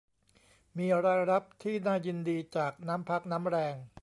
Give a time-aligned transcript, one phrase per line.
[0.77, 3.75] มีรายรับที่น่ายินดีจากน้ำพักน้ำแรง